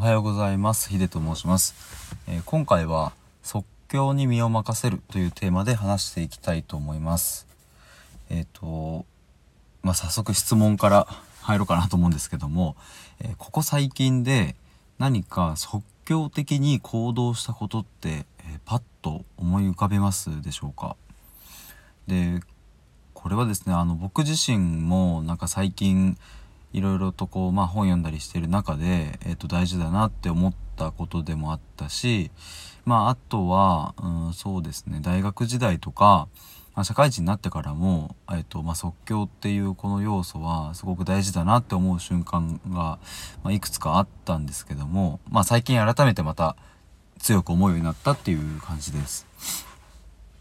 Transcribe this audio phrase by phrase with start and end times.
[0.00, 0.90] はようございます。
[0.90, 1.74] ヒデと申します、
[2.28, 3.12] えー、今回は
[3.42, 7.48] 即興に身を任せるというテーマで話していきたいと思います。
[8.30, 9.04] えっ、ー、と
[9.82, 11.08] まあ、早速質問から
[11.42, 12.76] 入ろうかなと思うんですけども、
[13.18, 14.54] えー、ここ最近で
[15.00, 20.94] 何か即興的に行動したことって、えパッと思い浮かべますでしょうか？
[22.06, 22.38] で
[23.14, 26.16] これはですねあの僕自身もなんか最近
[26.72, 32.30] いろいろとこう、まあ、本読んだりしてる中で、えー、と大事だなって思ったことでもあったし、
[32.84, 36.28] まあ、あとは、うん、そうですね大学時代とか、
[36.74, 42.98] まあ、社会人になってからも、えーとまあ、即興っていうこの要素はすごく大事だなって思う瞬間が、
[43.42, 46.56] まあ、いくつかあったんですけども、まあ、最近改めてまた
[47.18, 49.26] 強く思うようになったっていう感じです。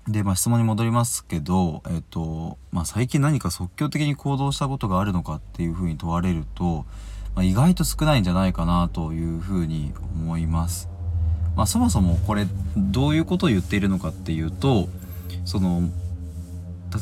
[0.08, 6.86] で、まあ、質問に戻りますけど、えっ、と、まあ、最近何か即興的に行動したことがあるのかっていうふうに問われると、
[7.36, 10.90] まあ、意外と少ないんじゃないかなというふうに思います。
[11.58, 12.46] まあ、そもそもこれ
[12.78, 14.90] どういうことを言っているのかっていうと
[15.44, 15.90] その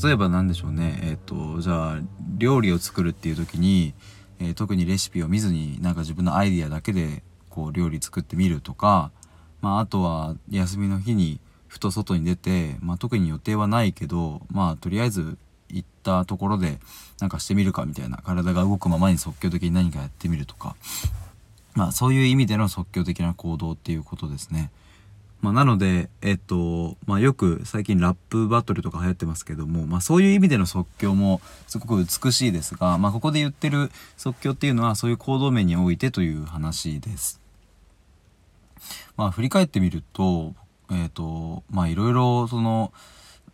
[0.02, 2.00] 例えば何でしょうねえっ、とじゃあ
[2.38, 3.94] 料理を作るっていう時に、
[4.40, 9.12] えー、特にレシピを見ずになんか自分のアイディアだけでこう料理作ってみるとか、
[9.62, 11.42] まあ、あとは休みの日に
[11.76, 15.38] ふと外に出て、まあ、特に予定はないけどまあとりあえず
[15.68, 16.80] 行ったところで
[17.20, 20.78] なんかしてみるかみたいな体が動くままに即興的に何かやってみるとか
[21.74, 24.72] まあそういう意味での即興的な行動っていうことですね。
[25.42, 37.42] まあ、なので、えっと、まあ、よく最近ラップバトルとか流行ってますけども、まあ、そういう意味での即興もすごく美しいですが、まあ、ここで言ってる即興っていうのはそういう行動面においてという話です。
[39.18, 40.56] まあ、振り返ってみると、
[40.92, 42.92] えっ、ー、とまあいろいろその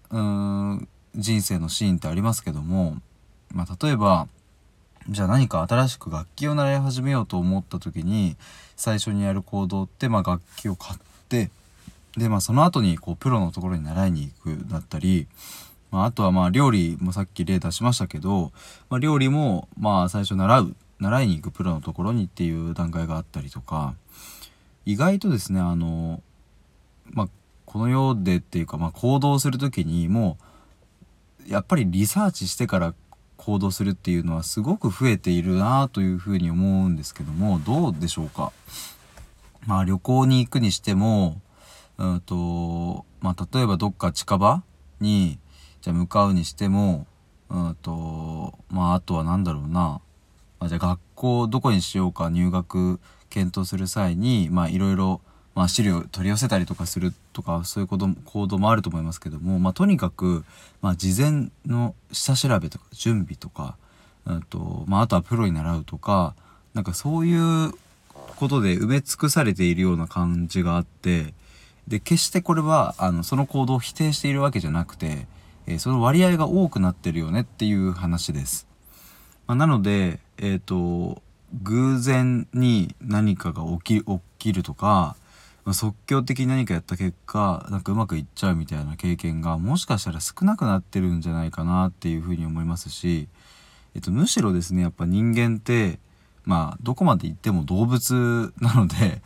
[0.10, 2.98] うん人生のシーンってありますけども、
[3.54, 4.28] まあ、例えば
[5.10, 8.36] じゃあ何か新しく楽器を習い始めようと思った時に
[8.76, 11.50] 最初にやる行動って、まあ、楽器を買って
[12.18, 15.28] で、まあ、その後にこうプロのところに習いに行くだったり、
[15.92, 18.52] まあ、あとはまあ料理もさっき例出しましたけど、
[18.90, 23.96] まあ、料理もまあ最初習う習いに行くプロのところにっていう段階があったりとか
[24.86, 26.22] 意外とですねあの
[27.14, 27.28] まあ、
[27.66, 30.38] この世でっていうか、まあ、行動する時にも
[31.48, 32.94] うやっぱりリサーチしてから
[33.38, 38.52] 行動するっていうのはすごく増えているなというふうに思うんですけどもどうでしょうか？
[39.66, 41.42] まあ旅行に行くにしても
[41.98, 44.64] うんとまあ例えばどっか近場
[45.00, 45.40] に
[45.82, 47.08] じゃ向かうにしても
[47.50, 50.02] うんとまああとは何だろうな、ま
[50.60, 53.00] あ、じゃあ学校どこにしようか入学
[53.30, 55.22] 検討する際にまあいろいろ
[55.53, 60.45] まあ、資料取り寄せたりとかするとかそういう行動行動もあると思いますけども、まあ、とにかく、
[60.81, 63.75] まあ、事前の下調べとか準備とか、
[64.25, 66.35] うんとまあ、あとはプロに習うとか
[66.73, 67.73] なんかそういう
[68.38, 71.34] ことで埋め尽くされているような感じがあって
[71.88, 75.28] で決してこれはあのその行動を否定しているわけじゃなくて、
[75.68, 78.68] えー、その割合が多くなってるよねっていう話です。
[79.47, 81.22] まあ、なので、え、ー、と
[81.63, 85.18] 偶然に何かが起き起きるとか、
[85.68, 93.28] 即興的に何かやった結果なんかうまくいっちゃうみたいな経験がもしかしたら少なくなってるんじゃないかなっていうふうに思いますし、
[93.94, 96.00] えっと、むしろですねやっぱ人間って
[96.46, 99.22] まあどこまで行っても動物なので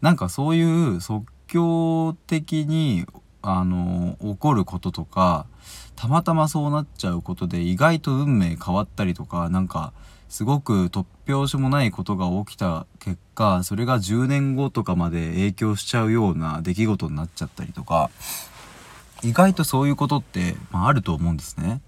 [0.00, 3.04] なんかそういう即興的に
[3.42, 5.46] あの起こることとか
[5.96, 9.92] たまたまそうなっちゃうことで意外と運命変わったりとかなんか
[10.28, 18.10] すごく突拍子もないことが起きた結果それが10年後とかまで影響しちゃうような出来事になっちゃったりとか
[19.22, 21.80] 意外とそういうことって、まあ、あると思うんですね。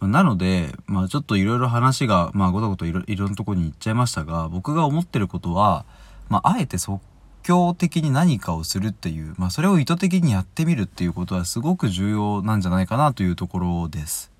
[0.00, 5.84] なので、まあ、ちょっといろいろ話が、まあ、ごとごといろいろなとこに行っちゃいましたが僕が思ってることは、
[6.28, 7.00] まあ、あえて即
[7.48, 14.30] 興的に何かをするっていう、まあ、それを意図的にやってみるっていうことはすごく重要なんじゃないかなというところです。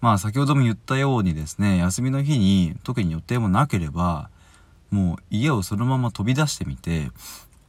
[0.00, 4.30] まあ先ほども言ったようにですね休みの日に特に予定もなければ
[4.90, 7.12] もう家をそのまま飛び出してみて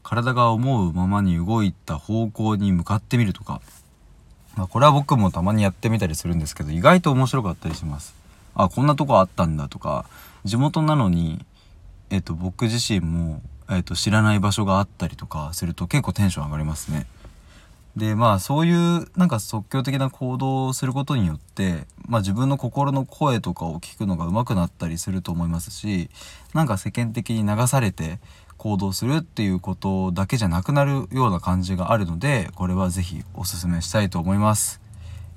[0.02, 3.62] 体が思うままに動いた方向に向かってみるとか、
[4.56, 8.16] まあ、これは僕もたまにやってみたりするんですけど意外と面白かったりします。
[8.56, 10.06] あこんなとこあったんだとか
[10.44, 11.46] 地元なのに、
[12.10, 13.42] えっと、僕自身も、
[13.76, 17.08] えっと、知らない場所があったりとかすると結構テンション上がりますね。
[17.96, 26.10] でまあそういうなんか即興的な行動をすることによって、まあ、自分の心の声とかを聞くのが上手くなったりすると思いますし
[26.56, 28.20] なんか世間的に流されて
[28.58, 34.82] 行動するっていうことだけじゃなくなるような感じがあるのでこれは是非おすすめしたいと思います。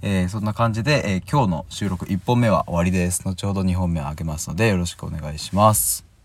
[0.03, 3.23] えー、そんな感じで、えー、今日の収録1本目は終わりです。
[3.25, 6.16] 後ほど2本目をあげますのでよろしくお願いします。